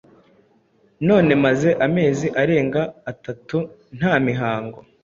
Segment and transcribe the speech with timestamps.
[1.07, 3.57] none maze amezi arenga atatu
[3.97, 4.79] nta mihango.